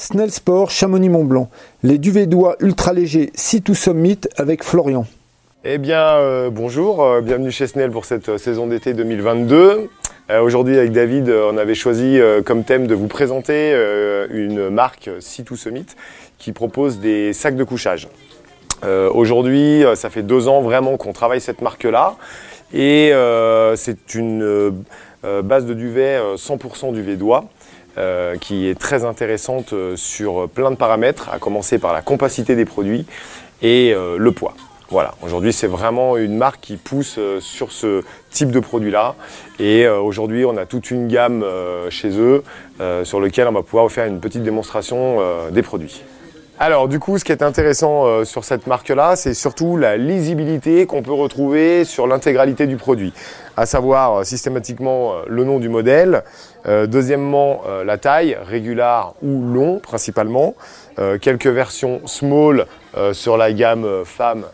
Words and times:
Snell 0.00 0.30
Sport 0.30 0.70
Chamonix-Mont-Blanc, 0.70 1.50
les 1.82 1.98
Duvédois 1.98 2.56
ultra 2.60 2.94
légers 2.94 3.32
Sea2 3.36 3.74
Summit 3.74 4.20
avec 4.38 4.64
Florian. 4.64 5.04
Eh 5.62 5.76
bien, 5.76 6.00
euh, 6.00 6.48
bonjour, 6.48 7.04
euh, 7.04 7.20
bienvenue 7.20 7.50
chez 7.50 7.66
Snell 7.66 7.90
pour 7.90 8.06
cette 8.06 8.30
euh, 8.30 8.38
saison 8.38 8.66
d'été 8.66 8.94
2022. 8.94 9.90
Aujourd'hui, 10.42 10.78
avec 10.78 10.92
David, 10.92 11.28
on 11.28 11.58
avait 11.58 11.74
choisi 11.74 12.20
comme 12.46 12.62
thème 12.62 12.86
de 12.86 12.94
vous 12.94 13.08
présenter 13.08 13.74
une 14.30 14.70
marque 14.70 15.10
Sea2 15.18 15.56
Summit 15.56 15.86
qui 16.38 16.52
propose 16.52 17.00
des 17.00 17.32
sacs 17.32 17.56
de 17.56 17.64
couchage. 17.64 18.06
Aujourd'hui, 18.84 19.82
ça 19.96 20.08
fait 20.08 20.22
deux 20.22 20.46
ans 20.46 20.60
vraiment 20.60 20.96
qu'on 20.96 21.12
travaille 21.12 21.40
cette 21.40 21.62
marque-là 21.62 22.14
et 22.72 23.12
c'est 23.74 24.14
une 24.14 24.84
base 25.42 25.66
de 25.66 25.74
duvet 25.74 26.20
100% 26.36 26.92
duvédois 26.92 27.46
euh, 27.98 28.36
qui 28.36 28.68
est 28.68 28.78
très 28.78 29.04
intéressante 29.04 29.72
euh, 29.72 29.96
sur 29.96 30.48
plein 30.48 30.70
de 30.70 30.76
paramètres, 30.76 31.28
à 31.32 31.38
commencer 31.38 31.78
par 31.78 31.92
la 31.92 32.02
compacité 32.02 32.54
des 32.54 32.64
produits 32.64 33.04
et 33.62 33.92
euh, 33.92 34.16
le 34.16 34.30
poids. 34.30 34.54
Voilà, 34.90 35.14
aujourd'hui 35.22 35.52
c'est 35.52 35.66
vraiment 35.66 36.16
une 36.16 36.36
marque 36.36 36.60
qui 36.60 36.76
pousse 36.76 37.18
sur 37.40 37.72
ce 37.72 38.02
type 38.30 38.50
de 38.50 38.60
produit-là. 38.60 39.14
Et 39.60 39.86
aujourd'hui 39.86 40.44
on 40.44 40.56
a 40.56 40.66
toute 40.66 40.90
une 40.90 41.06
gamme 41.06 41.44
chez 41.90 42.10
eux 42.18 42.42
sur 43.04 43.20
lequel 43.20 43.46
on 43.46 43.52
va 43.52 43.62
pouvoir 43.62 43.88
faire 43.88 44.06
une 44.06 44.18
petite 44.18 44.42
démonstration 44.42 45.18
des 45.52 45.62
produits. 45.62 46.02
Alors 46.62 46.88
du 46.88 46.98
coup, 46.98 47.16
ce 47.16 47.24
qui 47.24 47.32
est 47.32 47.42
intéressant 47.42 48.04
euh, 48.04 48.26
sur 48.26 48.44
cette 48.44 48.66
marque-là, 48.66 49.16
c'est 49.16 49.32
surtout 49.32 49.78
la 49.78 49.96
lisibilité 49.96 50.84
qu'on 50.84 51.02
peut 51.02 51.10
retrouver 51.10 51.86
sur 51.86 52.06
l'intégralité 52.06 52.66
du 52.66 52.76
produit, 52.76 53.14
à 53.56 53.64
savoir 53.64 54.16
euh, 54.16 54.24
systématiquement 54.24 55.14
euh, 55.14 55.22
le 55.26 55.44
nom 55.44 55.58
du 55.58 55.70
modèle, 55.70 56.22
deuxièmement 56.66 57.62
la 57.86 57.96
taille, 57.96 58.36
régular 58.42 59.14
ou 59.22 59.40
long 59.40 59.78
principalement, 59.78 60.54
quelques 61.22 61.46
versions 61.46 62.02
small 62.04 62.66
sur 63.12 63.38
la 63.38 63.50
gamme 63.54 64.04
femme 64.04 64.44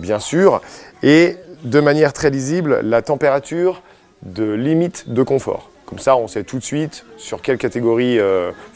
bien 0.00 0.18
sûr, 0.18 0.60
et 1.04 1.36
de 1.62 1.78
manière 1.78 2.12
très 2.12 2.30
lisible 2.30 2.80
la 2.82 3.00
température 3.00 3.82
de 4.22 4.52
limite 4.52 5.10
de 5.10 5.22
confort. 5.22 5.70
Comme 5.86 6.00
ça, 6.00 6.16
on 6.16 6.26
sait 6.26 6.42
tout 6.42 6.58
de 6.58 6.64
suite 6.64 7.04
sur 7.16 7.42
quelle 7.42 7.58
catégorie, 7.58 8.18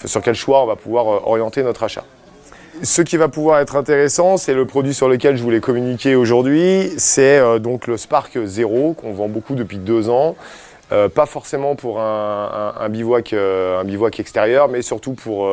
sur 0.05 0.23
quel 0.23 0.37
choix 0.37 0.63
on 0.63 0.67
va 0.67 0.77
pouvoir 0.77 1.27
orienter 1.27 1.65
notre 1.65 1.83
achat. 1.83 2.05
Ce 2.83 3.01
qui 3.01 3.17
va 3.17 3.29
pouvoir 3.29 3.61
être 3.61 3.77
intéressant, 3.77 4.37
c'est 4.37 4.53
le 4.53 4.67
produit 4.67 4.93
sur 4.93 5.09
lequel 5.09 5.37
je 5.37 5.43
voulais 5.43 5.61
communiquer 5.61 6.15
aujourd'hui. 6.15 6.91
C'est 6.99 7.39
euh, 7.39 7.59
donc 7.59 7.87
le 7.87 7.97
Spark 7.97 8.39
Zero 8.45 8.93
qu'on 8.93 9.13
vend 9.13 9.29
beaucoup 9.29 9.55
depuis 9.55 9.79
deux 9.79 10.11
ans. 10.11 10.37
Euh, 10.93 11.09
pas 11.09 11.27
forcément 11.27 11.75
pour 11.75 11.97
euh, 11.99 12.73
un 12.79 12.89
bivouac 12.89 14.21
extérieur, 14.21 14.69
mais 14.69 14.83
surtout 14.83 15.15
pour 15.15 15.49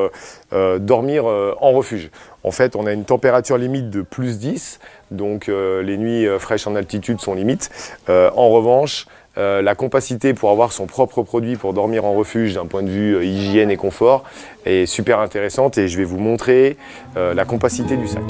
dormir 0.52 1.26
en 1.26 1.72
refuge. 1.72 2.12
En 2.44 2.52
fait, 2.52 2.76
on 2.76 2.86
a 2.86 2.92
une 2.92 3.06
température 3.06 3.58
limite 3.58 3.90
de 3.90 4.02
plus 4.02 4.38
10, 4.38 4.80
donc 5.12 5.48
les 5.48 5.98
nuits 5.98 6.28
fraîches 6.40 6.68
en 6.68 6.76
altitude 6.76 7.20
sont 7.20 7.34
limites. 7.34 7.70
en 8.10 8.50
revanche, 8.50 9.08
euh, 9.36 9.64
la 9.64 9.74
capacité 9.74 10.36
pour 10.36 10.52
avoir 10.52 10.72
son 10.72 10.86
propre 10.86 11.24
produit 11.24 11.56
pour 11.56 11.74
dormir 11.74 12.06
en 12.06 12.14
refuge 12.14 12.54
d'un 12.54 12.68
point 12.68 12.84
de 12.84 12.90
vue 12.90 13.16
euh, 13.16 13.26
hygiène 13.26 13.72
et 13.72 13.78
confort 13.78 14.26
est 14.64 14.86
super 14.86 15.18
intéressante 15.18 15.76
et 15.80 15.88
je 15.88 15.98
vais 15.98 16.04
vous 16.04 16.20
montrer 16.20 16.78
euh, 17.18 17.34
la 17.34 17.44
compacité 17.44 17.98
du 17.98 18.08
sac. 18.08 18.22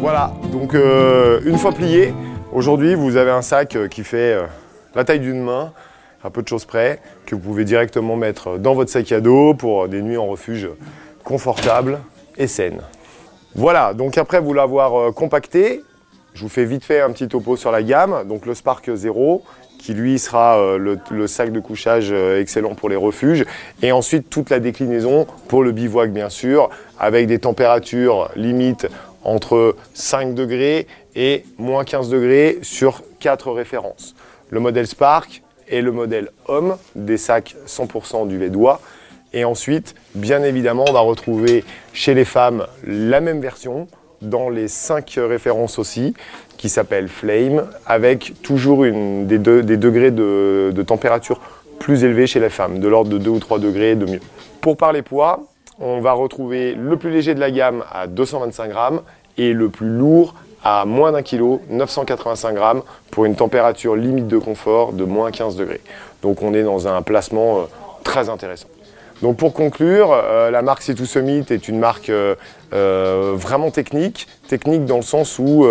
Voilà, 0.00 0.34
donc 0.52 0.74
une 0.74 1.58
fois 1.58 1.72
plié, 1.72 2.14
aujourd'hui 2.52 2.94
vous 2.94 3.16
avez 3.16 3.32
un 3.32 3.42
sac 3.42 3.76
qui 3.90 4.04
fait 4.04 4.38
la 4.94 5.02
taille 5.02 5.18
d'une 5.18 5.42
main, 5.42 5.72
un 6.22 6.30
peu 6.30 6.42
de 6.42 6.48
choses 6.48 6.64
près, 6.64 7.00
que 7.24 7.34
vous 7.34 7.40
pouvez 7.40 7.64
directement 7.64 8.14
mettre 8.14 8.56
dans 8.56 8.74
votre 8.74 8.88
sac 8.88 9.10
à 9.10 9.20
dos 9.20 9.54
pour 9.54 9.88
des 9.88 10.02
nuits 10.02 10.16
en 10.16 10.26
refuge 10.26 10.68
confortables 11.24 11.98
et 12.36 12.46
saines. 12.46 12.82
Voilà, 13.56 13.94
donc 13.94 14.16
après 14.16 14.38
vous 14.38 14.52
l'avoir 14.52 15.12
compacté, 15.12 15.82
je 16.36 16.42
vous 16.42 16.50
fais 16.50 16.66
vite 16.66 16.84
fait 16.84 17.00
un 17.00 17.10
petit 17.12 17.28
topo 17.28 17.56
sur 17.56 17.70
la 17.70 17.82
gamme. 17.82 18.28
Donc 18.28 18.44
le 18.44 18.54
Spark 18.54 18.90
0, 18.94 19.42
qui 19.78 19.94
lui 19.94 20.18
sera 20.18 20.58
euh, 20.58 20.98
le, 21.10 21.26
sac 21.26 21.50
de 21.50 21.60
couchage 21.60 22.08
euh, 22.12 22.40
excellent 22.40 22.74
pour 22.74 22.90
les 22.90 22.96
refuges. 22.96 23.46
Et 23.82 23.90
ensuite 23.90 24.28
toute 24.28 24.50
la 24.50 24.60
déclinaison 24.60 25.26
pour 25.48 25.62
le 25.62 25.72
bivouac 25.72 26.12
bien 26.12 26.28
sûr, 26.28 26.68
avec 26.98 27.26
des 27.26 27.38
températures 27.38 28.28
limites 28.36 28.86
entre 29.24 29.76
5 29.94 30.34
degrés 30.34 30.86
et 31.14 31.42
moins 31.56 31.84
15 31.84 32.10
degrés 32.10 32.58
sur 32.60 33.02
4 33.20 33.50
références. 33.52 34.14
Le 34.50 34.60
modèle 34.60 34.86
Spark 34.86 35.42
et 35.68 35.80
le 35.80 35.90
modèle 35.90 36.28
Homme, 36.48 36.76
des 36.94 37.16
sacs 37.16 37.56
100% 37.66 38.28
du 38.28 38.36
Védois. 38.36 38.82
Et 39.32 39.46
ensuite, 39.46 39.94
bien 40.14 40.42
évidemment, 40.42 40.84
on 40.86 40.92
va 40.92 41.00
retrouver 41.00 41.64
chez 41.94 42.12
les 42.12 42.26
femmes 42.26 42.66
la 42.86 43.20
même 43.20 43.40
version, 43.40 43.88
dans 44.22 44.48
les 44.48 44.68
cinq 44.68 45.18
références 45.18 45.78
aussi, 45.78 46.14
qui 46.56 46.68
s'appelle 46.68 47.08
Flame, 47.08 47.66
avec 47.86 48.34
toujours 48.42 48.82
des, 48.82 49.38
degrés 49.38 50.10
de, 50.10 50.82
température 50.86 51.40
plus 51.78 52.04
élevés 52.04 52.26
chez 52.26 52.40
les 52.40 52.50
femmes, 52.50 52.80
de 52.80 52.88
l'ordre 52.88 53.10
de 53.10 53.18
2 53.18 53.30
ou 53.30 53.38
3 53.38 53.58
degrés 53.58 53.94
de 53.94 54.06
mieux. 54.06 54.20
Pour 54.60 54.76
parler 54.76 55.02
poids, 55.02 55.44
on 55.78 56.00
va 56.00 56.12
retrouver 56.12 56.74
le 56.74 56.96
plus 56.96 57.10
léger 57.10 57.34
de 57.34 57.40
la 57.40 57.50
gamme 57.50 57.84
à 57.92 58.06
225 58.06 58.68
grammes 58.68 59.02
et 59.36 59.52
le 59.52 59.68
plus 59.68 59.88
lourd 59.88 60.34
à 60.64 60.84
moins 60.84 61.12
d'un 61.12 61.22
kilo, 61.22 61.60
985 61.70 62.54
grammes, 62.54 62.82
pour 63.10 63.24
une 63.24 63.36
température 63.36 63.94
limite 63.94 64.26
de 64.26 64.38
confort 64.38 64.92
de 64.92 65.04
moins 65.04 65.30
15 65.30 65.54
degrés. 65.54 65.80
Donc 66.22 66.42
on 66.42 66.54
est 66.54 66.64
dans 66.64 66.88
un 66.88 67.02
placement 67.02 67.58
euh, 67.58 67.62
très 68.02 68.28
intéressant. 68.28 68.66
Donc 69.22 69.38
pour 69.38 69.54
conclure, 69.54 70.12
euh, 70.12 70.50
la 70.50 70.62
marque 70.62 70.82
C2 70.82 71.04
Summit 71.06 71.44
est 71.48 71.68
une 71.68 71.78
marque 71.78 72.10
euh, 72.10 72.34
euh, 72.74 73.32
vraiment 73.34 73.70
technique, 73.70 74.26
technique 74.46 74.84
dans 74.84 74.96
le 74.96 75.02
sens 75.02 75.38
où 75.38 75.66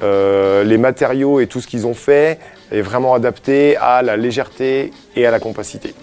les 0.00 0.78
matériaux 0.78 1.40
et 1.40 1.46
tout 1.46 1.60
ce 1.60 1.66
qu'ils 1.66 1.86
ont 1.86 1.94
fait 1.94 2.38
est 2.72 2.80
vraiment 2.80 3.14
adapté 3.14 3.76
à 3.76 4.02
la 4.02 4.16
légèreté 4.16 4.92
et 5.14 5.26
à 5.26 5.30
la 5.30 5.38
compacité. 5.38 5.94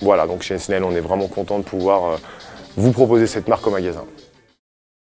Voilà, 0.00 0.26
donc 0.26 0.42
chez 0.42 0.58
Snell, 0.58 0.84
on 0.84 0.92
est 0.92 1.00
vraiment 1.00 1.28
content 1.28 1.58
de 1.58 1.64
pouvoir 1.64 2.18
vous 2.76 2.92
proposer 2.92 3.26
cette 3.26 3.48
marque 3.48 3.66
au 3.66 3.70
magasin. 3.70 4.04